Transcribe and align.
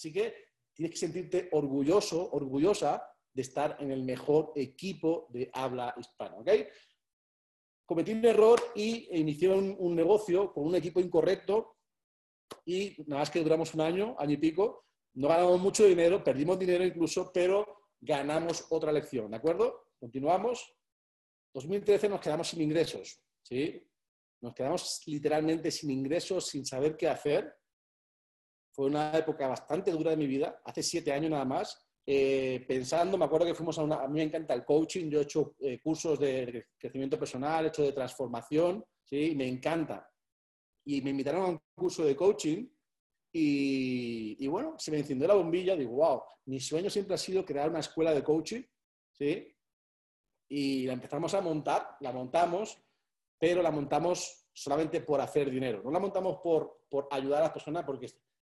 Así 0.00 0.14
que 0.14 0.34
tienes 0.72 0.92
que 0.92 1.06
sentirte 1.06 1.50
orgulloso, 1.52 2.30
orgullosa 2.32 3.06
de 3.34 3.42
estar 3.42 3.76
en 3.80 3.90
el 3.90 4.02
mejor 4.02 4.50
equipo 4.56 5.26
de 5.28 5.50
habla 5.52 5.94
hispana. 5.98 6.36
¿ok? 6.36 6.48
Cometí 7.84 8.12
un 8.12 8.24
error 8.24 8.58
y 8.74 9.14
inicié 9.18 9.50
un, 9.50 9.94
negocio 9.94 10.54
con 10.54 10.64
un 10.64 10.74
equipo 10.74 11.00
incorrecto 11.00 11.76
y 12.64 12.96
nada 13.08 13.20
más 13.20 13.30
que 13.30 13.42
duramos 13.42 13.74
un 13.74 13.82
año, 13.82 14.16
año 14.18 14.32
y 14.32 14.36
pico, 14.38 14.86
no 15.16 15.28
ganamos 15.28 15.60
mucho 15.60 15.84
dinero, 15.84 16.24
perdimos 16.24 16.58
dinero 16.58 16.82
incluso, 16.82 17.30
pero 17.30 17.90
ganamos 18.00 18.68
otra 18.70 18.90
lección, 18.90 19.30
¿de 19.30 19.36
acuerdo? 19.36 19.88
Continuamos. 19.98 20.74
2013 21.52 22.08
nos 22.08 22.20
quedamos 22.20 22.48
sin 22.48 22.62
ingresos, 22.62 23.22
¿sí? 23.42 23.86
Nos 24.40 24.54
quedamos 24.54 25.02
literalmente 25.04 25.70
sin 25.70 25.90
ingresos, 25.90 26.46
sin 26.46 26.64
saber 26.64 26.96
qué 26.96 27.06
hacer. 27.06 27.59
Fue 28.72 28.86
una 28.86 29.16
época 29.16 29.48
bastante 29.48 29.90
dura 29.90 30.10
de 30.10 30.16
mi 30.16 30.26
vida, 30.26 30.60
hace 30.64 30.82
siete 30.82 31.12
años 31.12 31.30
nada 31.30 31.44
más. 31.44 31.86
Eh, 32.06 32.64
pensando, 32.66 33.16
me 33.18 33.26
acuerdo 33.26 33.46
que 33.46 33.54
fuimos 33.54 33.78
a 33.78 33.82
una, 33.82 33.96
a 33.96 34.08
mí 34.08 34.14
me 34.14 34.24
encanta 34.24 34.54
el 34.54 34.64
coaching, 34.64 35.10
yo 35.10 35.20
he 35.20 35.22
hecho 35.22 35.54
eh, 35.60 35.80
cursos 35.80 36.18
de 36.18 36.66
crecimiento 36.76 37.18
personal, 37.18 37.64
he 37.64 37.68
hecho 37.68 37.82
de 37.82 37.92
transformación, 37.92 38.84
¿sí? 39.04 39.34
Me 39.36 39.46
encanta. 39.46 40.10
Y 40.84 41.02
me 41.02 41.10
invitaron 41.10 41.42
a 41.42 41.46
un 41.46 41.60
curso 41.74 42.04
de 42.04 42.16
coaching 42.16 42.66
y, 43.32 44.44
y, 44.44 44.48
bueno, 44.48 44.74
se 44.78 44.90
me 44.90 44.98
encendió 44.98 45.28
la 45.28 45.34
bombilla, 45.34 45.76
digo, 45.76 45.92
wow, 45.92 46.22
mi 46.46 46.58
sueño 46.58 46.90
siempre 46.90 47.14
ha 47.14 47.18
sido 47.18 47.44
crear 47.44 47.70
una 47.70 47.80
escuela 47.80 48.12
de 48.12 48.24
coaching, 48.24 48.62
¿sí? 49.12 49.54
Y 50.48 50.86
la 50.86 50.94
empezamos 50.94 51.32
a 51.34 51.40
montar, 51.40 51.96
la 52.00 52.12
montamos, 52.12 52.76
pero 53.38 53.62
la 53.62 53.70
montamos 53.70 54.48
solamente 54.52 55.00
por 55.00 55.20
hacer 55.20 55.50
dinero. 55.50 55.80
No 55.84 55.90
la 55.90 56.00
montamos 56.00 56.38
por, 56.42 56.82
por 56.88 57.06
ayudar 57.10 57.38
a 57.38 57.44
las 57.44 57.52
personas, 57.52 57.84
porque 57.84 58.08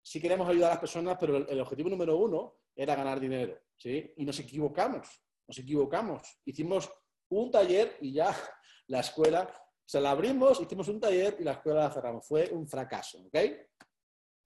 sí 0.03 0.21
queremos 0.21 0.49
ayudar 0.49 0.71
a 0.71 0.75
las 0.75 0.81
personas, 0.81 1.17
pero 1.19 1.37
el, 1.37 1.61
objetivo 1.61 1.89
número 1.89 2.17
uno 2.17 2.57
era 2.75 2.95
ganar 2.95 3.21
dinero. 3.21 3.59
¿sí? 3.77 4.13
Y 4.17 4.25
nos 4.25 4.39
equivocamos, 4.41 5.09
nos 5.47 5.59
equivocamos. 5.59 6.23
Hicimos 6.45 6.91
un 7.29 7.51
taller 7.51 7.97
y 8.01 8.13
ya 8.13 8.35
la 8.89 9.01
escuela, 9.01 9.49
se 9.85 10.01
la 10.01 10.11
abrimos, 10.11 10.61
hicimos 10.61 10.89
un 10.89 11.01
taller 11.01 11.37
y 11.39 11.45
la 11.45 11.53
escuela 11.53 11.85
la 11.85 11.91
cerramos. 11.91 12.27
Fue 12.27 12.51
un 12.51 12.67
fracaso. 12.67 13.19
¿ok? 13.27 13.39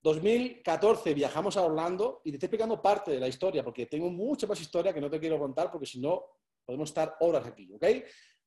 2014 0.01 1.13
viajamos 1.13 1.57
a 1.57 1.63
Orlando 1.63 2.21
y 2.23 2.31
te 2.31 2.35
estoy 2.37 2.47
explicando 2.47 2.81
parte 2.81 3.11
de 3.11 3.19
la 3.19 3.27
historia, 3.27 3.63
porque 3.63 3.87
tengo 3.87 4.09
mucha 4.11 4.45
más 4.45 4.59
historia 4.61 4.93
que 4.93 5.01
no 5.01 5.09
te 5.09 5.19
quiero 5.19 5.39
contar, 5.39 5.71
porque 5.71 5.87
si 5.87 5.99
no, 5.99 6.23
podemos 6.63 6.89
estar 6.89 7.15
horas 7.21 7.47
aquí. 7.47 7.73
¿ok? 7.73 7.85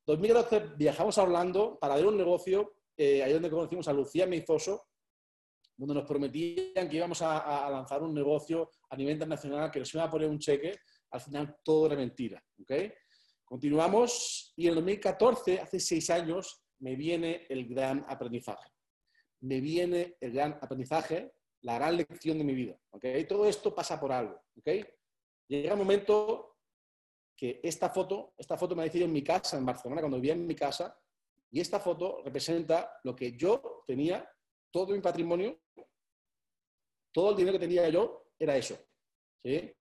2014 0.05 0.75
viajamos 0.77 1.17
a 1.17 1.23
Orlando 1.23 1.77
para 1.79 1.95
ver 1.95 2.05
un 2.05 2.17
negocio, 2.17 2.75
eh, 2.95 3.23
ahí 3.23 3.33
donde 3.33 3.49
conocimos 3.49 3.87
a 3.87 3.93
Lucía 3.93 4.25
Meizoso, 4.25 4.85
donde 5.79 5.95
nos 5.95 6.05
prometían 6.05 6.89
que 6.89 6.97
íbamos 6.97 7.21
a, 7.21 7.69
lanzar 7.69 8.03
un 8.03 8.13
negocio 8.13 8.69
a 8.89 8.97
nivel 8.97 9.13
internacional, 9.13 9.71
que 9.71 9.79
nos 9.79 9.93
iba 9.93 10.03
a 10.03 10.09
poner 10.09 10.27
un 10.27 10.37
cheque, 10.37 10.77
al 11.11 11.21
final 11.21 11.55
todo 11.63 11.85
era 11.85 11.95
mentira. 11.95 12.43
¿okay? 12.61 12.91
Continuamos 13.45 14.53
y 14.57 14.67
en 14.67 14.75
2014, 14.75 15.61
hace 15.61 15.79
seis 15.79 16.09
años, 16.09 16.61
me 16.79 16.97
viene 16.97 17.45
el 17.47 17.65
gran 17.65 18.05
aprendizaje. 18.09 18.69
Me 19.41 19.61
viene 19.61 20.17
el 20.19 20.33
gran 20.33 20.59
aprendizaje, 20.61 21.31
la 21.61 21.75
gran 21.75 21.95
lección 21.95 22.37
de 22.37 22.43
mi 22.43 22.53
vida. 22.53 22.77
¿okay? 22.91 23.23
Todo 23.23 23.45
esto 23.45 23.73
pasa 23.73 23.97
por 23.97 24.11
algo. 24.11 24.37
¿okay? 24.57 24.85
Llega 25.47 25.73
un 25.73 25.79
momento 25.79 26.57
que 27.37 27.61
esta 27.63 27.89
foto, 27.89 28.33
esta 28.37 28.57
foto 28.57 28.75
me 28.75 28.81
ha 28.81 28.85
decidido 28.85 29.07
en 29.07 29.13
mi 29.13 29.23
casa, 29.23 29.57
en 29.57 29.65
Barcelona, 29.65 30.01
cuando 30.01 30.17
vivía 30.17 30.33
en 30.33 30.45
mi 30.45 30.55
casa, 30.55 30.99
y 31.49 31.61
esta 31.61 31.79
foto 31.79 32.21
representa 32.21 32.99
lo 33.05 33.15
que 33.15 33.37
yo 33.37 33.83
tenía, 33.87 34.29
todo 34.71 34.93
mi 34.93 34.99
patrimonio 35.01 35.59
todo 37.11 37.31
el 37.31 37.37
dinero 37.37 37.53
que 37.53 37.65
tenía 37.65 37.89
yo 37.89 38.31
era 38.37 38.55
eso. 38.55 38.77
¿sí? 39.43 39.71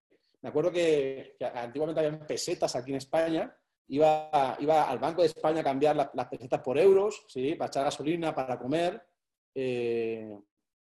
Me 0.41 0.49
acuerdo 0.49 0.71
que, 0.71 1.37
antiguamente 1.55 2.01
había 2.01 2.27
pesetas 2.27 2.75
aquí 2.77 2.91
en 2.91 2.99
España, 2.99 3.57
iba, 3.89 4.57
iba 4.61 4.89
al 4.89 4.99
Banco 4.99 5.23
de 5.23 5.29
España 5.29 5.61
a 5.61 5.65
cambiar 5.65 5.97
las 5.97 6.29
pesetas 6.29 6.61
por 6.61 6.79
euros, 6.79 7.25
¿sí? 7.29 7.55
para 7.55 7.69
echar 7.69 7.85
gasolina, 7.85 8.35
para 8.35 8.59
comer. 8.59 9.03
Eh, 9.55 10.39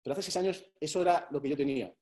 pero 0.02 0.12
hace 0.12 0.22
seis 0.22 0.36
años 0.36 0.64
eso 0.80 1.02
era 1.02 1.26
lo 1.30 1.40
que 1.40 1.48
yo 1.48 1.56
tenía. 1.56 1.94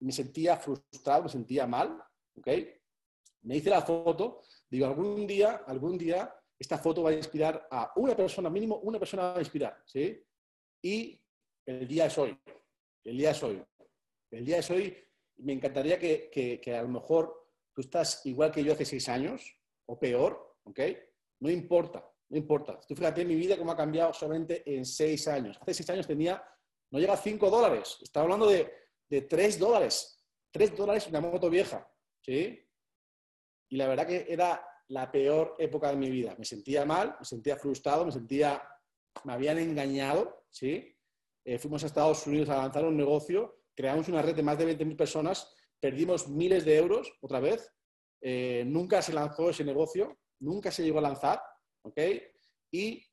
Me 0.00 0.12
sentía 0.12 0.56
frustrado, 0.56 1.24
me 1.24 1.28
sentía 1.28 1.66
mal. 1.66 2.02
¿okay? 2.36 2.74
Me 3.42 3.56
hice 3.56 3.70
la 3.70 3.82
foto, 3.82 4.42
digo, 4.68 4.86
algún 4.86 5.26
día, 5.26 5.62
algún 5.66 5.98
día, 5.98 6.34
esta 6.58 6.78
foto 6.78 7.02
va 7.02 7.10
a 7.10 7.14
inspirar 7.14 7.66
a 7.70 7.92
una 7.96 8.16
persona, 8.16 8.48
mínimo 8.48 8.76
una 8.78 8.98
persona 8.98 9.24
va 9.24 9.36
a 9.36 9.40
inspirar. 9.40 9.82
¿sí? 9.84 10.22
Y 10.82 11.20
el 11.66 11.88
día 11.88 12.06
es 12.06 12.18
hoy. 12.18 12.38
El 13.04 13.18
día 13.18 13.30
es 13.30 13.42
hoy. 13.42 13.62
El 14.30 14.44
día 14.44 14.58
es 14.58 14.70
hoy. 14.70 14.96
Me 15.36 15.52
encantaría 15.52 15.98
que, 15.98 16.60
a 16.76 16.82
lo 16.82 16.88
mejor 16.88 17.50
tú 17.72 17.80
estás 17.80 18.24
igual 18.26 18.52
que 18.52 18.62
yo 18.62 18.72
hace 18.72 18.84
seis 18.84 19.08
años 19.08 19.56
o 19.86 19.98
peor, 19.98 20.58
¿ok? 20.64 20.80
No 21.40 21.50
importa, 21.50 22.08
no 22.28 22.36
importa. 22.36 22.78
Tú 22.86 22.94
fíjate 22.94 23.22
en 23.22 23.28
mi 23.28 23.34
vida 23.34 23.56
cómo 23.56 23.72
ha 23.72 23.76
cambiado 23.76 24.12
solamente 24.12 24.62
en 24.72 24.84
seis 24.84 25.26
años. 25.26 25.58
Hace 25.60 25.74
seis 25.74 25.90
años 25.90 26.06
tenía, 26.06 26.42
no 26.90 26.98
llega 26.98 27.14
a 27.14 27.16
cinco 27.16 27.50
dólares. 27.50 27.98
Estaba 28.02 28.24
hablando 28.24 28.46
de, 28.46 28.72
de 29.08 29.22
tres 29.22 29.58
dólares. 29.58 30.24
Tres 30.50 30.76
dólares 30.76 31.06
una 31.08 31.20
moto 31.20 31.48
vieja, 31.50 31.90
¿sí? 32.20 32.68
Y 33.70 33.76
la 33.76 33.88
verdad 33.88 34.06
que 34.06 34.26
era 34.28 34.64
la 34.88 35.10
peor 35.10 35.56
época 35.58 35.88
de 35.88 35.96
mi 35.96 36.10
vida. 36.10 36.36
Me 36.38 36.44
sentía 36.44 36.84
mal, 36.84 37.16
me 37.18 37.24
sentía 37.24 37.56
frustrado, 37.56 38.04
me 38.04 38.12
sentía, 38.12 38.62
me 39.24 39.32
habían 39.32 39.58
engañado, 39.58 40.44
¿sí? 40.50 40.91
Eh, 41.44 41.58
fuimos 41.58 41.82
a 41.82 41.86
Estados 41.86 42.26
Unidos 42.26 42.48
a 42.48 42.56
lanzar 42.56 42.84
un 42.84 42.96
negocio, 42.96 43.62
creamos 43.74 44.08
una 44.08 44.22
red 44.22 44.34
de 44.34 44.42
más 44.42 44.58
de 44.58 44.78
20.000 44.78 44.96
personas, 44.96 45.54
perdimos 45.80 46.28
miles 46.28 46.64
de 46.64 46.76
euros 46.76 47.12
otra 47.20 47.40
vez, 47.40 47.72
eh, 48.20 48.62
nunca 48.66 49.02
se 49.02 49.12
lanzó 49.12 49.50
ese 49.50 49.64
negocio, 49.64 50.20
nunca 50.40 50.70
se 50.70 50.84
llegó 50.84 51.00
a 51.00 51.02
lanzar, 51.02 51.42
¿ok? 51.82 51.98
Y 52.70 53.04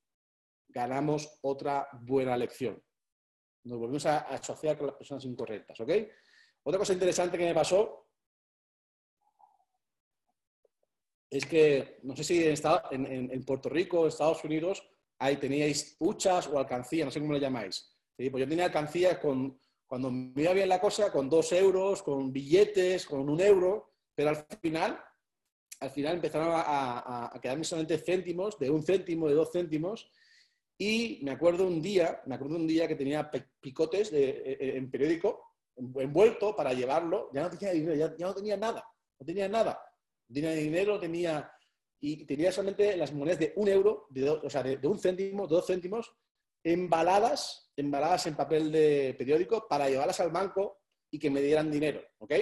ganamos 0.68 1.40
otra 1.42 1.88
buena 2.02 2.38
lección. 2.38 2.82
Nos 3.64 3.80
volvimos 3.80 4.06
a, 4.06 4.20
asociar 4.20 4.78
con 4.78 4.88
las 4.88 4.96
personas 4.96 5.26
incorrectas, 5.26 5.80
¿ok? 5.80 5.92
Otra 6.64 6.78
cosa 6.78 6.94
interesante 6.94 7.38
que 7.38 7.46
me 7.46 7.56
pasó 7.56 8.12
es 11.32 11.46
que, 11.46 12.00
no 12.04 12.16
sé 12.16 12.24
si 12.24 12.46
en, 12.46 13.32
en 13.32 13.46
Puerto 13.46 13.70
Rico, 13.70 14.08
Estados 14.08 14.44
Unidos, 14.44 14.88
ahí 15.18 15.38
teníais 15.38 15.96
huchas 16.00 16.48
o 16.48 16.60
alcancía, 16.60 17.06
no 17.06 17.12
sé 17.12 17.20
cómo 17.20 17.34
lo 17.34 17.40
llamáis. 17.40 17.99
Pues 18.28 18.42
yo 18.42 18.50
tenía 18.50 18.66
alcancías 18.66 19.18
con, 19.20 19.58
cuando 19.88 20.12
me 20.12 20.42
iba 20.42 20.52
bien 20.52 20.68
la 20.68 20.82
cosa, 20.82 21.10
con 21.10 21.30
dos 21.30 21.54
euros, 21.54 22.04
con 22.04 22.34
billetes, 22.34 23.06
con 23.06 23.30
un 23.30 23.40
euro, 23.40 23.94
pero 24.14 24.32
al 24.32 24.46
final, 24.62 25.00
al 25.80 25.90
final 25.92 26.16
empezaron 26.16 26.50
a, 26.52 27.34
a, 27.34 27.40
quedarme 27.40 27.64
solamente 27.64 27.98
céntimos, 27.98 28.60
de 28.60 28.70
un 28.70 28.84
céntimo, 28.84 29.30
de 29.30 29.36
dos 29.36 29.54
céntimos, 29.54 30.12
y 30.78 31.20
me 31.24 31.32
acuerdo 31.32 31.66
un 31.66 31.82
día, 31.82 32.22
me 32.26 32.36
acuerdo 32.36 32.58
un 32.58 32.68
día 32.68 32.90
que 32.90 32.96
tenía 32.96 33.32
picotes 33.62 34.12
de, 34.12 34.30
e, 34.30 34.58
e, 34.60 34.78
en 34.78 34.92
periódico 34.92 35.56
envuelto 35.78 36.54
para 36.54 36.74
llevarlo, 36.74 37.30
ya 37.34 37.44
no 37.44 37.50
tenía 37.50 37.72
dinero, 37.72 37.96
ya, 37.96 38.26
no 38.26 38.36
tenía 38.36 38.58
nada, 38.58 38.84
no 39.18 39.26
tenía 39.26 39.48
nada. 39.48 39.80
No 40.28 40.34
tenía 40.34 40.52
dinero, 40.52 41.00
tenía 41.00 41.50
y 42.02 42.26
tenía 42.26 42.52
solamente 42.52 42.96
las 42.96 43.14
monedas 43.14 43.40
de 43.40 43.54
un 43.56 43.68
euro, 43.68 44.08
de 44.10 44.30
o 44.30 44.50
sea, 44.50 44.62
de, 44.62 44.78
de, 44.78 44.88
un 44.88 45.00
céntimo, 45.00 45.48
de 45.48 45.56
dos 45.56 45.68
céntimos, 45.68 46.14
embaladas, 46.64 47.72
embaladas 47.76 48.28
en 48.28 48.36
papel 48.36 48.72
de 48.72 49.16
periódico 49.18 49.68
para 49.68 49.90
llevarlas 49.90 50.20
al 50.20 50.32
banco 50.32 50.82
y 51.12 51.20
que 51.20 51.30
me 51.30 51.42
dieran 51.42 51.72
dinero, 51.72 52.02
¿ok? 52.20 52.34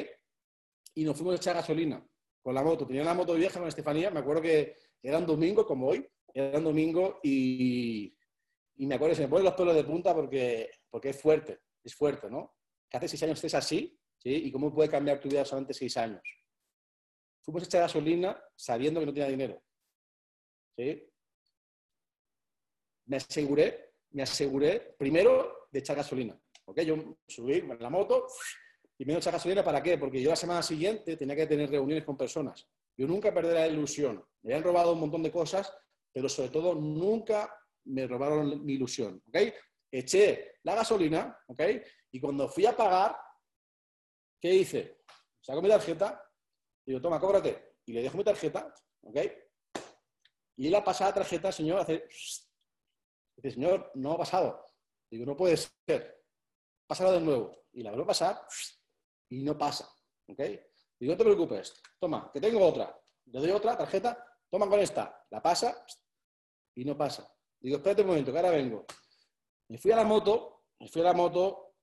Y 0.95 1.03
nos 1.03 1.16
fuimos 1.16 1.33
a 1.33 1.38
echar 1.38 1.55
gasolina 1.55 2.05
con 2.41 2.56
la 2.56 2.63
moto. 2.63 2.88
Tenía 2.88 3.01
una 3.03 3.13
moto 3.13 3.33
vieja 3.35 3.59
con 3.59 3.67
Estefanía, 3.67 4.09
me 4.09 4.19
acuerdo 4.19 4.41
que 4.41 4.75
era 5.01 5.17
un 5.17 5.25
domingo 5.25 5.66
como 5.66 5.88
hoy, 5.88 6.07
era 6.33 6.57
un 6.57 6.63
domingo 6.63 7.19
y, 7.23 8.16
me 8.77 8.95
acuerdo, 8.95 9.16
se 9.16 9.22
me 9.23 9.27
ponen 9.27 9.45
los 9.45 9.53
pelos 9.53 9.75
de 9.75 9.83
punta 9.83 10.13
porque, 10.13 10.69
porque 10.89 11.09
es 11.09 11.22
fuerte, 11.22 11.59
es 11.83 11.95
fuerte, 11.95 12.29
¿no? 12.29 12.56
Que 12.89 12.97
hace 12.97 13.07
seis 13.07 13.23
años 13.23 13.38
estés 13.38 13.56
así, 13.56 14.00
¿sí? 14.17 14.33
Y 14.33 14.51
cómo 14.51 14.73
puede 14.73 14.89
cambiar 14.89 15.19
tu 15.19 15.30
vida 15.30 15.45
solamente 15.45 15.74
seis 15.74 15.95
años. 15.97 16.21
Fuimos 17.42 17.63
a 17.63 17.65
echar 17.65 17.81
gasolina 17.81 18.42
sabiendo 18.56 19.00
que 19.00 19.06
no 19.06 19.13
tenía 19.13 19.30
dinero, 19.30 19.63
¿sí? 20.75 21.09
Me 23.06 23.18
aseguré 23.18 23.87
me 24.18 24.24
aseguré 24.24 24.96
primero 24.98 25.68
de 25.72 25.78
echar 25.78 25.96
gasolina. 25.96 26.36
¿ok? 26.66 26.81
Yo 26.81 26.96
subí 27.28 27.58
en 27.58 27.78
la 27.80 27.92
moto 27.92 28.25
y 28.98 29.06
me 29.06 29.16
echar 29.16 29.31
gasolina 29.31 29.64
¿para 29.64 29.84
qué? 29.84 29.96
Porque 30.00 30.19
yo 30.19 30.31
la 30.31 30.36
semana 30.36 30.64
siguiente 30.64 31.16
tenía 31.16 31.36
que 31.36 31.46
tener 31.46 31.69
reuniones 31.69 32.04
con 32.04 32.18
personas. 32.18 32.68
Yo 32.98 33.06
nunca 33.06 33.31
perdí 33.31 33.54
la 33.54 33.68
ilusión. 33.68 34.25
Me 34.42 34.54
habían 34.54 34.64
robado 34.64 34.94
un 34.94 35.02
montón 35.02 35.22
de 35.22 35.31
cosas, 35.31 35.72
pero 36.12 36.28
sobre 36.28 36.50
todo 36.50 36.74
nunca 36.74 37.56
me 37.86 38.08
robaron 38.08 38.66
mi 38.66 38.74
ilusión. 38.74 39.22
¿ok? 39.28 39.54
Eché 39.92 40.56
la 40.64 40.74
gasolina, 40.74 41.38
¿ok? 41.46 41.62
Y 42.12 42.19
cuando 42.19 42.50
fui 42.50 42.66
a 42.66 42.75
pagar, 42.75 43.16
¿qué 44.42 44.52
hice? 44.52 45.04
Saco 45.42 45.62
mi 45.62 45.69
tarjeta 45.69 46.28
y 46.88 46.92
digo, 46.92 47.02
toma, 47.02 47.19
cóbrate. 47.19 47.75
Y 47.86 47.94
le 47.94 48.02
dejo 48.02 48.18
mi 48.18 48.24
tarjeta, 48.24 48.74
¿ok? 49.04 49.18
Y 50.56 50.69
la 50.69 50.84
pasada 50.84 51.14
tarjeta, 51.14 51.52
señor, 51.52 51.81
hace 51.81 52.08
Dice, 53.38 53.51
señor, 53.51 53.92
no 53.95 54.12
ha 54.13 54.18
pasado. 54.18 54.74
Digo, 55.10 55.25
no 55.25 55.38
puede 55.38 55.56
ser. 55.56 56.25
Pásalo 56.86 57.13
de 57.13 57.22
nuevo. 57.22 57.66
Y 57.72 57.84
la 57.84 57.92
vuelvo 57.92 58.04
a 58.04 58.07
pasar. 58.07 58.42
y 59.30 59.44
no 59.44 59.57
pasa. 59.57 59.89
¿Ok? 60.28 60.42
Digo, 61.00 61.13
no 61.13 61.18
te 61.18 61.24
preocupes, 61.24 61.81
toma, 62.00 62.31
que 62.34 62.42
tengo 62.42 62.66
otra. 62.66 63.00
Le 63.25 63.39
doy 63.39 63.51
otra 63.51 63.78
tarjeta, 63.78 64.25
toma 64.50 64.68
con 64.68 64.80
esta, 64.80 65.25
la 65.30 65.42
pasa 65.42 65.86
y 66.75 66.84
no 66.84 66.98
pasa. 66.98 67.31
Digo, 67.60 67.78
espérate 67.78 68.01
un 68.01 68.07
momento, 68.07 68.31
que 68.31 68.38
ahora 68.38 68.51
vengo. 68.51 68.86
Me 69.69 69.78
fui 69.78 69.92
a 69.92 69.98
la 69.98 70.04
moto, 70.04 70.63
me 70.80 70.88
fui 70.88 71.01
a 71.01 71.06
la 71.06 71.13
moto 71.13 71.75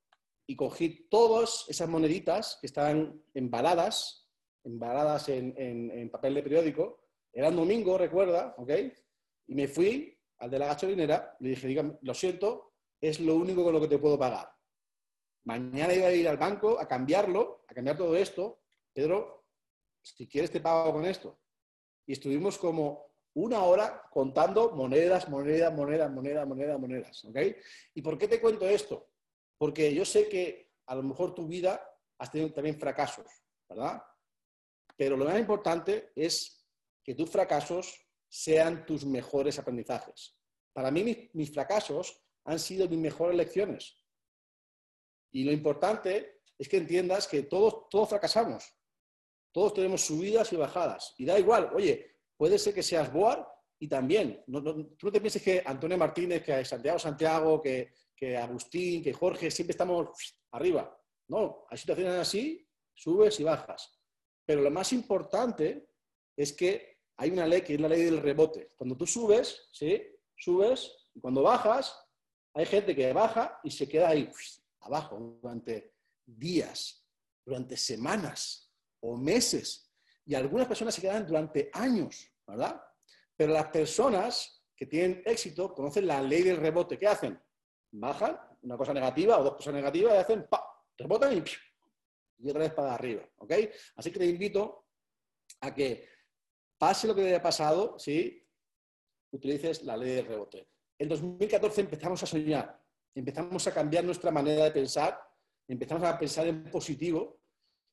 y 0.46 0.56
cogí 0.56 1.08
todas 1.08 1.64
esas 1.68 1.88
moneditas 1.88 2.58
que 2.60 2.66
estaban 2.66 3.22
embaladas, 3.34 4.28
embaladas 4.64 5.28
en, 5.28 6.10
papel 6.10 6.34
de 6.34 6.42
periódico. 6.42 7.00
Era 7.32 7.48
un 7.48 7.56
domingo, 7.56 7.98
recuerda, 7.98 8.54
¿ok? 8.58 8.70
Y 9.48 9.54
me 9.54 9.68
fui 9.68 10.13
al 10.38 10.50
de 10.50 10.58
la 10.58 10.66
gasolinera, 10.66 11.36
le 11.40 11.50
dije, 11.50 11.66
Diga, 11.66 11.98
lo 12.00 12.14
siento, 12.14 12.74
es 13.00 13.20
lo 13.20 13.34
único 13.36 13.64
con 13.64 13.72
lo 13.72 13.80
que 13.80 13.88
te 13.88 13.98
puedo 13.98 14.18
pagar. 14.18 14.48
Mañana 15.44 15.92
iba 15.92 16.06
a 16.06 16.12
ir 16.12 16.28
al 16.28 16.38
banco 16.38 16.78
a 16.80 16.88
cambiarlo, 16.88 17.64
a 17.68 17.74
cambiar 17.74 17.96
todo 17.96 18.16
esto. 18.16 18.62
Pedro, 18.92 19.44
si 20.02 20.26
quieres 20.26 20.50
te 20.50 20.60
pago 20.60 20.92
con 20.92 21.04
esto. 21.04 21.38
Y 22.06 22.12
estuvimos 22.12 22.58
como 22.58 23.14
una 23.34 23.62
hora 23.64 24.02
contando 24.10 24.72
monedas, 24.72 25.28
monedas, 25.28 25.72
monedas, 25.74 26.10
monedas, 26.10 26.46
monedas, 26.46 26.80
monedas. 26.80 27.24
¿ok? 27.24 27.38
¿Y 27.94 28.02
por 28.02 28.16
qué 28.16 28.28
te 28.28 28.40
cuento 28.40 28.68
esto? 28.68 29.10
Porque 29.58 29.94
yo 29.94 30.04
sé 30.04 30.28
que 30.28 30.70
a 30.86 30.94
lo 30.94 31.02
mejor 31.02 31.34
tu 31.34 31.46
vida 31.46 31.82
has 32.18 32.30
tenido 32.30 32.52
también 32.52 32.78
fracasos, 32.78 33.26
¿verdad? 33.68 34.02
Pero 34.96 35.16
lo 35.16 35.24
más 35.24 35.38
importante 35.38 36.12
es 36.14 36.64
que 37.02 37.14
tus 37.14 37.30
fracasos 37.30 38.03
sean 38.34 38.84
tus 38.84 39.06
mejores 39.06 39.60
aprendizajes. 39.60 40.36
Para 40.72 40.90
mí 40.90 41.30
mis, 41.32 41.52
fracasos 41.52 42.20
han 42.44 42.58
sido 42.58 42.88
mis 42.88 42.98
mejores 42.98 43.36
lecciones. 43.36 44.04
Y 45.30 45.44
lo 45.44 45.52
importante 45.52 46.40
es 46.58 46.68
que 46.68 46.78
entiendas 46.78 47.28
que 47.28 47.44
todos, 47.44 47.88
todos 47.88 48.08
fracasamos. 48.08 48.64
Todos 49.52 49.74
tenemos 49.74 50.00
subidas 50.00 50.52
y 50.52 50.56
bajadas. 50.56 51.14
Y 51.16 51.24
da 51.24 51.38
igual, 51.38 51.70
oye, 51.74 52.16
puede 52.36 52.58
ser 52.58 52.74
que 52.74 52.82
seas 52.82 53.12
Boar 53.12 53.46
y 53.78 53.86
también. 53.86 54.42
No, 54.48 54.64
tú 54.64 54.96
no 55.00 55.12
te 55.12 55.20
pienses 55.20 55.40
que 55.40 55.62
Antonio 55.64 55.96
Martínez, 55.96 56.42
que 56.42 56.64
Santiago 56.64 56.98
Santiago, 56.98 57.62
que, 57.62 57.92
que 58.16 58.36
Agustín, 58.36 59.00
que 59.00 59.12
Jorge, 59.12 59.48
siempre 59.48 59.72
estamos 59.72 60.08
arriba. 60.50 61.00
No, 61.28 61.66
hay 61.70 61.78
situaciones 61.78 62.14
así, 62.14 62.68
subes 62.94 63.38
y 63.38 63.44
bajas. 63.44 63.96
Pero 64.44 64.60
lo 64.60 64.72
más 64.72 64.92
importante 64.92 65.86
es 66.36 66.52
que 66.52 66.93
hay 67.16 67.30
una 67.30 67.46
ley 67.46 67.62
que 67.62 67.74
es 67.74 67.80
la 67.80 67.88
ley 67.88 68.02
del 68.02 68.20
rebote. 68.20 68.70
Cuando 68.76 68.96
tú 68.96 69.06
subes, 69.06 69.68
¿sí? 69.72 70.02
Subes 70.36 71.08
y 71.14 71.20
cuando 71.20 71.42
bajas, 71.42 71.96
hay 72.54 72.66
gente 72.66 72.94
que 72.94 73.12
baja 73.12 73.60
y 73.62 73.70
se 73.70 73.88
queda 73.88 74.08
ahí 74.08 74.30
abajo 74.80 75.38
durante 75.40 75.94
días, 76.26 77.04
durante 77.44 77.76
semanas 77.76 78.72
o 79.00 79.16
meses. 79.16 79.92
Y 80.24 80.34
algunas 80.34 80.66
personas 80.66 80.94
se 80.94 81.00
quedan 81.00 81.26
durante 81.26 81.70
años, 81.72 82.30
¿verdad? 82.46 82.82
Pero 83.36 83.52
las 83.52 83.68
personas 83.68 84.64
que 84.76 84.86
tienen 84.86 85.22
éxito 85.24 85.74
conocen 85.74 86.06
la 86.06 86.20
ley 86.22 86.42
del 86.42 86.56
rebote. 86.56 86.98
¿Qué 86.98 87.06
hacen? 87.06 87.40
Bajan 87.92 88.38
una 88.62 88.76
cosa 88.76 88.92
negativa 88.92 89.38
o 89.38 89.44
dos 89.44 89.56
cosas 89.56 89.74
negativas 89.74 90.14
y 90.14 90.18
hacen 90.18 90.46
¡pa! 90.48 90.64
Rebotan 90.96 91.36
y, 91.36 91.44
y 92.38 92.50
otra 92.50 92.62
vez 92.62 92.72
para 92.72 92.94
arriba. 92.94 93.28
¿Ok? 93.36 93.52
Así 93.96 94.10
que 94.10 94.18
te 94.18 94.26
invito 94.26 94.86
a 95.60 95.74
que 95.74 96.08
pase 96.78 97.06
lo 97.06 97.14
que 97.14 97.26
haya 97.26 97.42
pasado, 97.42 97.98
¿sí? 97.98 98.44
utilices 99.30 99.82
la 99.82 99.96
ley 99.96 100.16
del 100.16 100.26
rebote. 100.26 100.68
En 100.98 101.08
2014 101.08 101.80
empezamos 101.80 102.22
a 102.22 102.26
soñar, 102.26 102.80
empezamos 103.14 103.66
a 103.66 103.74
cambiar 103.74 104.04
nuestra 104.04 104.30
manera 104.30 104.64
de 104.64 104.70
pensar, 104.70 105.20
empezamos 105.66 106.04
a 106.04 106.18
pensar 106.18 106.46
en 106.46 106.70
positivo 106.70 107.40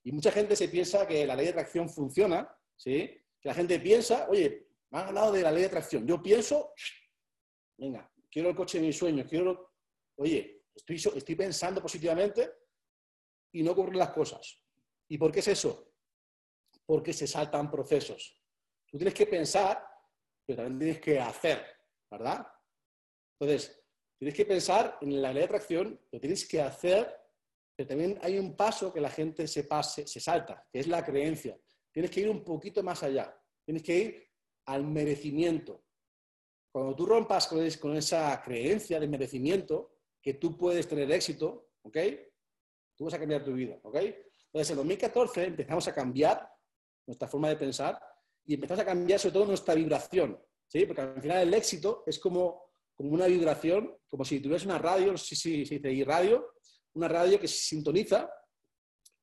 y 0.04 0.12
mucha 0.12 0.32
gente 0.32 0.56
se 0.56 0.68
piensa 0.68 1.08
que 1.08 1.26
la 1.26 1.36
ley 1.36 1.46
de 1.46 1.52
atracción 1.52 1.90
funciona, 1.90 2.56
¿sí? 2.76 3.18
que 3.40 3.50
la 3.50 3.56
gente 3.56 3.80
piensa, 3.80 4.28
oye, 4.30 4.68
me 4.92 5.00
han 5.00 5.08
hablado 5.08 5.32
de 5.32 5.42
la 5.42 5.52
ley 5.52 5.62
de 5.62 5.68
atracción, 5.68 6.06
yo 6.06 6.22
pienso, 6.22 6.74
venga, 7.78 8.12
quiero 8.30 8.50
el 8.50 8.56
coche 8.56 8.80
de 8.80 8.88
mis 8.88 8.98
sueños, 8.98 9.28
quiero, 9.28 9.74
oye, 10.18 10.64
estoy, 10.76 10.96
estoy 10.96 11.36
pensando 11.36 11.82
positivamente 11.82 12.52
y 13.52 13.64
no 13.64 13.72
ocurren 13.72 13.98
las 13.98 14.12
cosas. 14.12 14.62
¿Y 15.08 15.18
por 15.18 15.32
qué 15.32 15.40
es 15.40 15.48
eso? 15.48 15.92
Porque 16.86 17.14
se 17.14 17.28
saltan 17.28 17.70
procesos. 17.70 18.41
Tú 18.92 18.98
tienes 18.98 19.14
que 19.14 19.26
pensar, 19.26 19.82
pero 20.46 20.64
también 20.64 20.80
tienes 20.80 21.02
que 21.02 21.20
hacer, 21.20 21.66
¿verdad? 22.12 22.46
Entonces, 23.40 23.82
tienes 24.20 24.36
que 24.36 24.46
pensar 24.46 24.98
en 25.00 25.22
la 25.22 25.30
ley 25.30 25.40
de 25.40 25.46
atracción, 25.46 26.00
pero 26.10 26.20
tienes 26.20 26.46
que 26.46 26.62
hacer, 26.62 27.16
pero 27.76 27.88
también 27.88 28.20
hay 28.22 28.38
un 28.38 28.56
paso 28.56 28.92
que 28.92 29.00
la 29.00 29.10
gente 29.10 29.48
se, 29.48 29.64
pase, 29.64 30.06
se 30.06 30.20
salta, 30.20 30.68
que 30.70 30.80
es 30.80 30.88
la 30.88 31.06
creencia. 31.06 31.58
Tienes 31.90 32.12
que 32.12 32.20
ir 32.20 32.30
un 32.30 32.44
poquito 32.44 32.84
más 32.84 33.02
allá. 33.02 33.34
Tienes 33.64 33.82
que 33.82 33.98
ir 33.98 34.30
al 34.66 34.84
merecimiento. 34.84 35.86
Cuando 36.70 36.94
tú 36.96 37.06
rompas 37.06 37.48
con, 37.48 37.96
esa 37.96 38.42
creencia 38.44 39.00
de 39.00 39.08
merecimiento, 39.08 40.00
que 40.22 40.34
tú 40.36 40.58
puedes 40.58 40.88
tener 40.88 41.10
éxito, 41.12 41.72
¿ok? 41.84 41.98
Tú 42.96 43.06
vas 43.06 43.14
a 43.14 43.20
cambiar 43.20 43.44
tu 43.44 43.54
vida, 43.54 43.80
¿ok? 43.84 43.96
Entonces, 43.96 44.72
en 44.72 44.76
2014 44.76 45.46
empezamos 45.46 45.88
a 45.88 45.96
cambiar 45.96 46.50
nuestra 47.08 47.28
forma 47.28 47.50
de 47.50 47.56
pensar 47.56 48.11
y 48.46 48.56
empezamos 48.56 48.82
a 48.82 48.86
cambiar 48.86 49.20
sobre 49.20 49.34
todo 49.34 49.46
nuestra 49.46 49.76
vibración, 49.76 50.40
¿sí? 50.68 50.86
Porque 50.86 51.02
al 51.02 51.22
final 51.22 51.48
el 51.48 51.54
éxito 51.54 52.04
es 52.06 52.20
como, 52.20 52.72
como 52.96 53.12
una 53.12 53.28
vibración, 53.28 53.98
como 54.08 54.26
si 54.26 54.40
tuvieras 54.40 54.66
una 54.66 54.78
radio, 54.78 55.12
no 55.12 55.18
sé 55.18 55.36
si 55.36 55.66
se 55.66 55.76
dice 55.76 55.88
ahí 55.88 56.04
radio, 56.04 56.54
una 56.94 57.08
radio 57.08 57.40
que 57.40 57.48
se 57.48 57.58
sintoniza. 57.58 58.30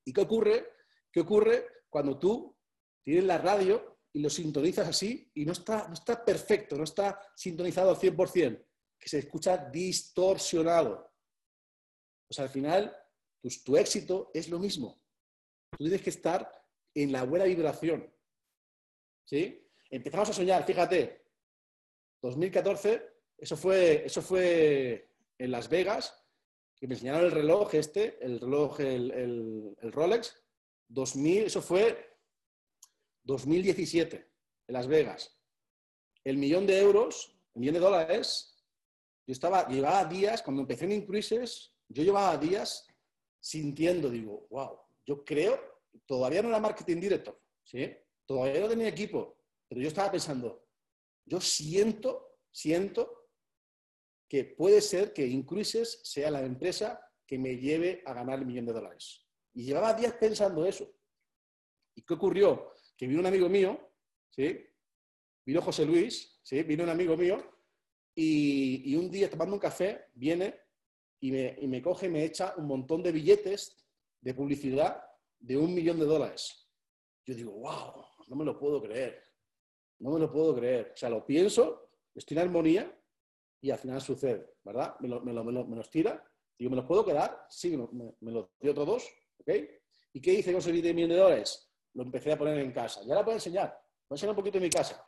¿Y 0.05 0.13
qué 0.13 0.21
ocurre? 0.21 0.73
¿Qué 1.13 1.21
ocurre 1.21 1.67
cuando 1.89 2.19
tú 2.19 2.57
tienes 3.05 3.25
la 3.25 3.39
radio 3.39 3.99
y 4.13 4.21
lo 4.21 4.31
sintonizas 4.31 4.89
así 4.89 5.31
y 5.35 5.45
no 5.45 5.53
está, 5.53 5.87
no 5.89 5.95
está 5.95 6.25
perfecto, 6.25 6.77
no 6.77 6.85
está 6.85 7.21
sintonizado 7.37 7.91
al 7.91 7.97
100%, 7.97 8.65
que 8.99 9.09
se 9.09 9.19
escucha 9.19 9.57
distorsionado? 9.57 11.13
Pues 12.27 12.39
al 12.39 12.49
final, 12.49 12.95
pues 13.41 13.63
tu 13.63 13.77
éxito 13.77 14.31
es 14.35 14.49
lo 14.49 14.59
mismo. 14.59 15.03
Tú 15.71 15.85
tienes 15.85 16.03
que 16.03 16.11
estar 16.11 16.51
en 16.95 17.13
la 17.13 17.25
buena 17.25 17.45
vibración. 17.45 18.13
Empezamos 19.91 20.31
a 20.31 20.33
soñar, 20.33 20.65
fíjate, 20.65 21.25
2014, 22.23 23.03
eso 23.37 23.57
fue, 23.57 24.05
eso 24.07 24.23
fue 24.23 25.11
en 25.39 25.51
Las 25.51 25.69
Vegas, 25.69 26.15
que 26.77 26.87
me 26.87 26.95
enseñaron 26.95 27.25
el 27.25 27.33
reloj 27.33 27.75
este, 27.75 28.25
el 28.25 28.41
reloj, 28.41 28.81
el, 28.81 29.77
Rolex, 29.83 30.35
2000, 30.89 31.45
eso 31.45 31.61
fue 31.61 32.17
2017, 33.25 34.17
en 34.67 34.73
Las 34.73 34.87
Vegas. 34.87 35.39
El 36.25 36.39
millón 36.39 36.67
de 36.67 36.79
euros, 36.79 37.39
el 37.55 37.61
millón 37.61 37.75
de 37.75 37.81
dólares, 37.81 38.57
yo 39.27 39.33
estaba, 39.33 39.69
llevaba 39.69 40.05
días, 40.07 40.43
cuando 40.43 40.63
empecé 40.63 40.87
en 40.87 40.93
Incruises, 40.93 41.75
yo 41.89 42.03
llevaba 42.03 42.37
días 42.39 42.87
sintiendo, 43.41 44.09
digo, 44.09 44.47
wow, 44.51 44.79
yo 45.05 45.25
creo, 45.25 45.61
todavía 46.07 46.43
no 46.43 46.49
era 46.49 46.61
marketing 46.61 47.01
director, 47.01 47.41
¿sí? 47.63 47.95
Todavía 48.29 48.61
no 48.61 48.69
tenía 48.69 48.89
equipo, 48.89 49.39
pero 49.67 49.81
yo 49.81 49.89
estaba 49.89 50.11
pensando, 50.11 50.69
yo 51.25 51.41
siento, 51.41 52.37
siento 52.51 53.31
que 54.29 54.45
puede 54.45 54.83
ser 54.83 55.15
que 55.15 55.27
Incruises 55.27 56.03
sea 56.05 56.31
la 56.31 56.43
empresa 56.43 57.01
que 57.27 57.39
me 57.39 57.57
lleve 57.57 58.03
a 58.05 58.13
ganar 58.13 58.39
el 58.39 58.45
millón 58.45 58.67
de 58.67 58.75
dólares. 58.75 59.27
Y 59.55 59.65
llevaba 59.65 59.95
días 59.95 60.13
pensando 60.21 60.67
eso. 60.67 60.87
¿Y 61.95 62.03
qué 62.03 62.13
ocurrió? 62.13 62.75
Que 62.99 63.07
vino 63.07 63.21
un 63.21 63.27
amigo 63.27 63.49
mío, 63.49 63.95
¿sí? 64.29 64.63
Vino 65.47 65.63
José 65.63 65.87
Luis, 65.87 66.39
¿sí? 66.43 66.63
Vino 66.65 66.85
un 66.85 66.91
amigo 66.91 67.17
mío 67.17 67.43
y, 68.15 68.95
un 68.95 69.11
día 69.11 69.31
tomando 69.31 69.55
un 69.55 69.61
café 69.61 70.05
viene 70.13 70.55
y 71.19 71.33
me, 71.33 71.57
y 71.63 71.67
me 71.67 71.81
coge 71.81 72.07
y 72.07 72.11
me 72.11 72.25
echa 72.25 72.53
un 72.59 72.67
montón 72.67 73.03
de 73.03 73.11
billetes 73.11 73.87
de 74.21 74.35
publicidad 74.35 75.03
de 75.39 75.57
un 75.57 75.73
millón 75.73 75.99
de 75.99 76.05
dólares. 76.05 76.68
Yo 77.29 77.35
digo, 77.35 77.53
wow, 77.53 78.07
no 78.29 78.37
me 78.37 78.45
lo 78.47 78.59
puedo 78.59 78.81
creer, 78.81 79.23
no 79.99 80.13
me 80.13 80.19
lo 80.19 80.33
puedo 80.33 80.57
creer. 80.57 80.93
O 80.95 80.97
sea, 80.97 81.11
lo 81.11 81.27
pienso, 81.27 81.91
estoy 82.15 82.39
en 82.39 82.45
armonía 82.45 82.99
y 83.61 83.71
al 83.71 83.77
final 83.77 84.01
sucede, 84.01 84.55
¿verdad? 84.65 84.97
Me, 85.01 85.09
lo, 85.09 85.21
me, 85.21 85.35
lo, 85.35 85.45
me, 85.45 85.77
los 85.77 85.91
tira, 85.91 86.25
digo, 86.59 86.71
¿me 86.71 86.77
los 86.77 86.87
puedo 86.87 87.05
quedar? 87.05 87.45
Sí, 87.51 87.77
me, 87.77 88.33
los 88.33 88.47
dio 88.59 88.73
todos, 88.73 89.07
¿ok? 89.41 89.51
¿Y 90.15 90.23
qué 90.23 90.33
hice 90.33 90.53
con 90.53 90.61
esos 90.61 90.73
20 90.73 90.95
millones 90.95 91.17
de 91.19 91.23
dólares? 91.23 91.71
Lo 91.93 92.03
empecé 92.03 92.33
a 92.33 92.39
poner 92.39 92.61
en 92.61 92.73
casa. 92.73 93.03
Ya 93.05 93.15
la 93.15 93.23
puedo 93.23 93.37
enseñar. 93.37 93.79
Voy 94.09 94.15
a 94.15 94.17
enseñar 94.17 94.31
un 94.31 94.37
poquito 94.37 94.57
en 94.57 94.63
mi 94.63 94.71
casa. 94.71 95.05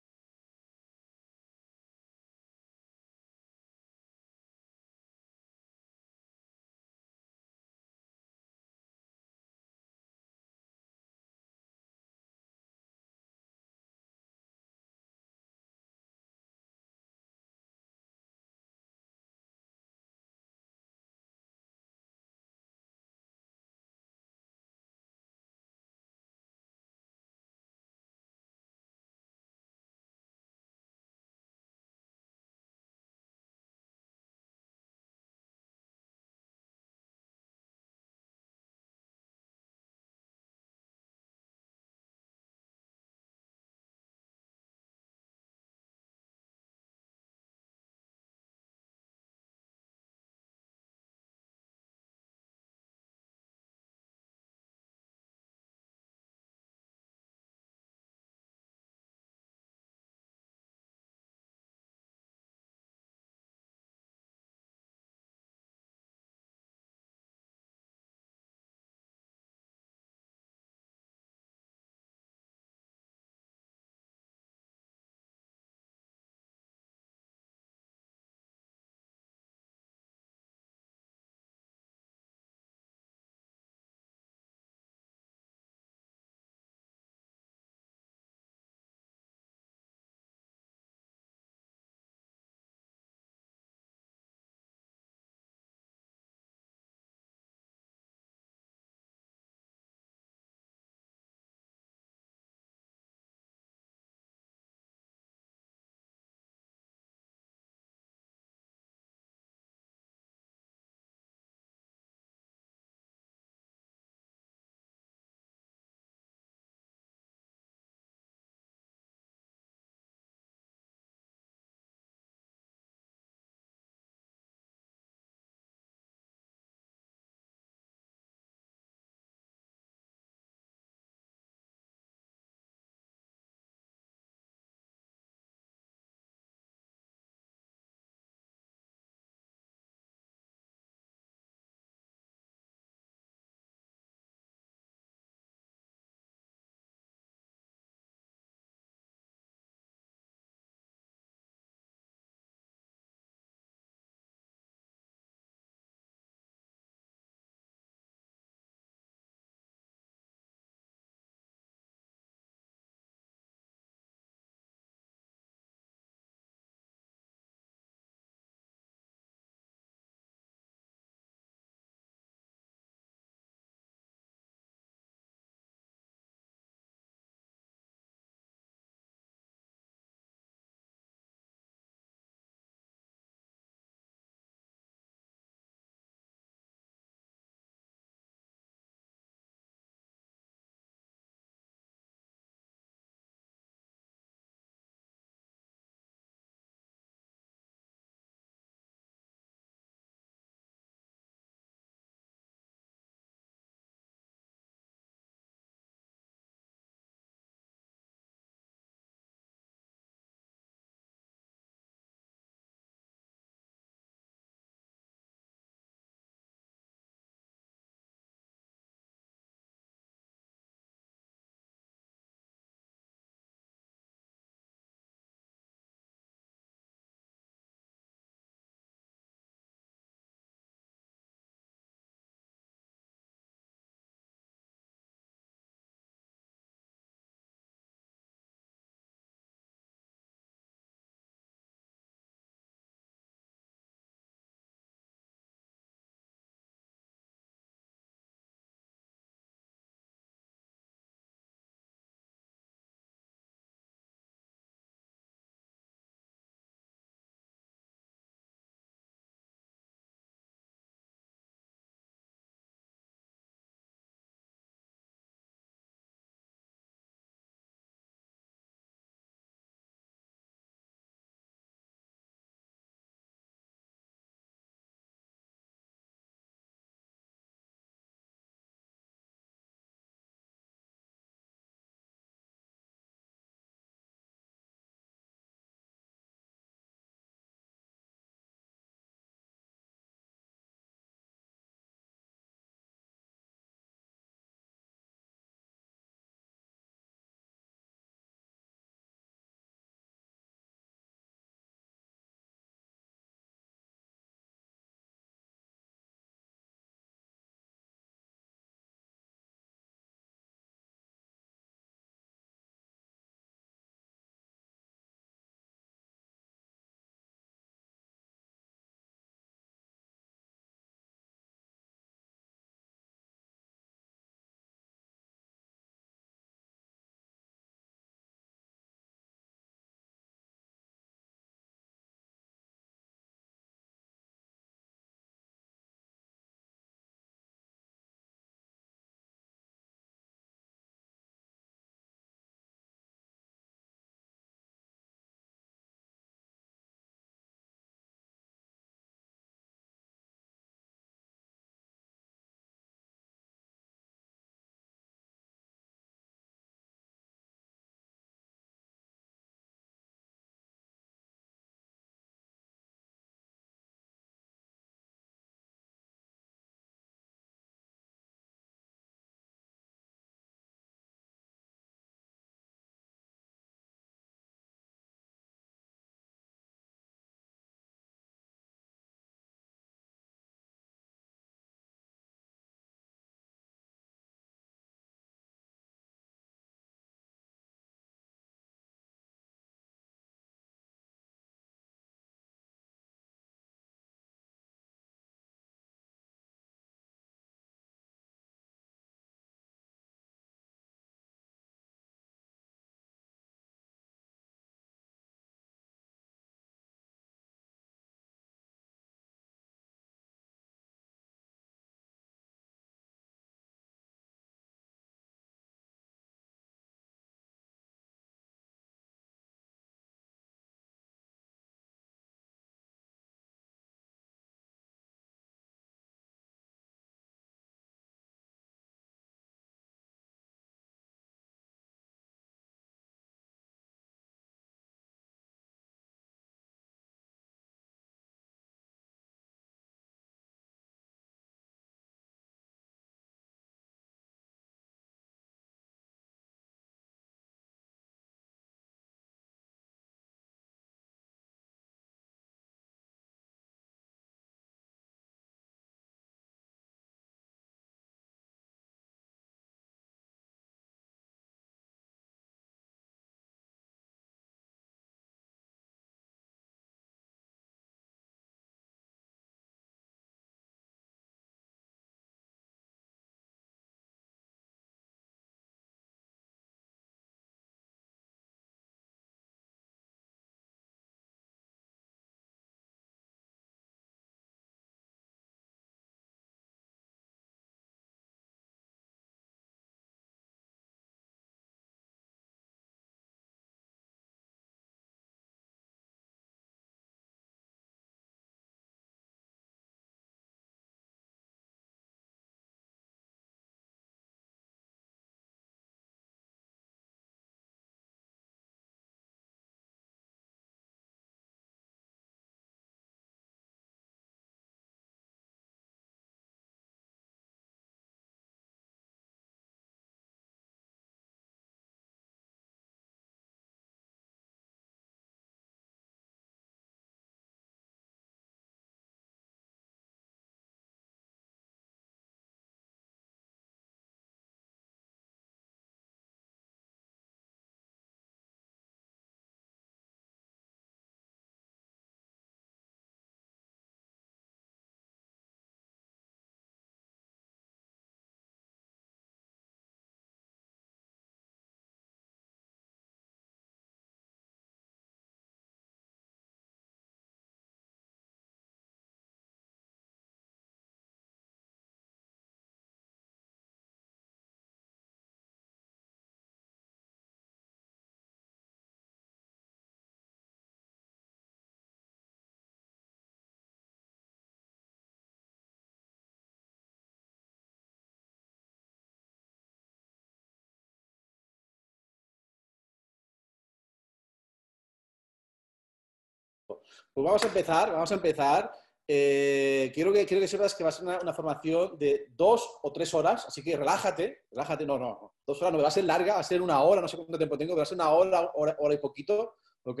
Pues 587.16 587.24
vamos 587.24 587.44
a 587.44 587.46
empezar, 587.46 587.92
vamos 587.92 588.12
a 588.12 588.14
empezar. 588.14 588.70
Eh, 589.08 589.90
quiero, 589.94 590.12
que, 590.12 590.26
quiero 590.26 590.42
que 590.42 590.48
sepas 590.48 590.74
que 590.74 590.84
va 590.84 590.90
a 590.90 590.92
ser 590.92 591.06
una, 591.06 591.32
formación 591.32 591.98
de 591.98 592.26
dos 592.36 592.68
o 592.82 592.92
tres 592.92 593.14
horas, 593.14 593.46
así 593.46 593.62
que 593.62 593.74
relájate, 593.74 594.42
relájate, 594.50 594.84
no, 594.84 594.98
no, 594.98 595.32
dos 595.46 595.62
horas 595.62 595.72
no, 595.72 595.80
va 595.80 595.88
a 595.88 595.90
ser 595.90 596.04
larga, 596.04 596.34
va 596.34 596.40
a 596.40 596.44
ser 596.44 596.60
una 596.60 596.82
hora, 596.82 597.00
no 597.00 597.08
sé 597.08 597.16
cuánto 597.16 597.38
tiempo 597.38 597.56
tengo, 597.56 597.70
pero 597.70 597.78
va 597.78 597.82
a 597.84 597.86
ser 597.86 597.96
una 597.96 598.10
hora, 598.10 598.50
hora, 598.54 598.94
y 598.94 598.98
poquito, 598.98 599.56
¿ok? 599.84 600.00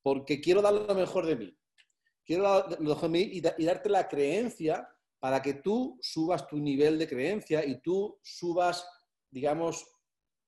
Porque 0.00 0.40
quiero 0.40 0.62
dar 0.62 0.74
lo 0.74 0.94
mejor 0.94 1.26
de 1.26 1.34
mí. 1.34 1.58
Quiero 2.24 2.44
dar 2.44 2.70
lo 2.78 2.90
mejor 2.90 3.10
de 3.10 3.18
mí 3.18 3.30
y 3.32 3.40
darte 3.40 3.88
la 3.88 4.06
creencia 4.06 4.88
para 5.18 5.42
que 5.42 5.54
tú 5.54 5.98
subas 6.00 6.46
tu 6.46 6.58
nivel 6.58 7.00
de 7.00 7.08
creencia 7.08 7.64
y 7.64 7.80
tú 7.80 8.20
subas, 8.22 8.88
digamos, 9.28 9.84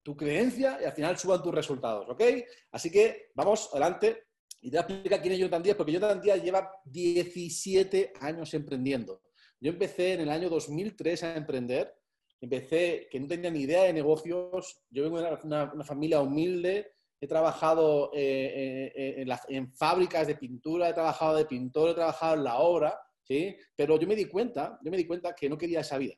tu 0.04 0.16
creencia 0.16 0.78
y 0.80 0.84
al 0.84 0.92
final 0.92 1.18
suban 1.18 1.42
tus 1.42 1.52
resultados, 1.52 2.09
¿ok? 2.09 2.22
Así 2.70 2.92
que 2.92 3.32
vamos 3.34 3.70
adelante 3.72 4.25
y 4.66 4.70
te 4.70 4.78
voy 4.78 4.82
a 4.82 4.94
explicar 4.94 5.22
quién 5.22 5.32
es 5.32 5.38
Jonathan 5.38 5.62
Díaz, 5.62 5.76
porque 5.76 5.92
Jonathan 5.92 6.20
Díaz 6.20 6.42
lleva 6.42 6.72
17 6.86 8.14
años 8.20 8.52
emprendiendo. 8.52 9.22
Yo 9.60 9.70
empecé 9.70 10.14
en 10.14 10.22
el 10.22 10.28
año 10.28 10.48
2003 10.48 11.22
a 11.22 11.36
emprender, 11.36 11.94
empecé 12.40 13.06
que 13.08 13.20
no 13.20 13.28
tenía 13.28 13.48
ni 13.48 13.60
idea 13.60 13.84
de 13.84 13.92
negocios, 13.92 14.82
yo 14.90 15.04
vengo 15.04 15.20
de 15.22 15.38
una, 15.44 15.84
familia 15.84 16.20
humilde, 16.20 16.94
he 17.20 17.28
trabajado 17.28 18.10
eh, 18.12 18.90
eh, 18.92 19.14
en, 19.22 19.28
en, 19.50 19.72
fábricas 19.72 20.26
de 20.26 20.34
pintura, 20.34 20.88
he 20.88 20.94
trabajado 20.94 21.36
de 21.36 21.46
pintor, 21.46 21.90
he 21.90 21.94
trabajado 21.94 22.34
en 22.34 22.42
la 22.42 22.58
obra, 22.58 22.98
¿sí? 23.22 23.56
Pero 23.76 24.00
yo 24.00 24.08
me 24.08 24.16
di 24.16 24.24
cuenta, 24.24 24.80
yo 24.82 24.90
me 24.90 24.96
di 24.96 25.06
cuenta 25.06 25.32
que 25.32 25.48
no 25.48 25.56
quería 25.56 25.78
esa 25.78 25.96
vida. 25.96 26.14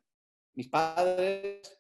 Mis 0.55 0.69
padres 0.69 1.78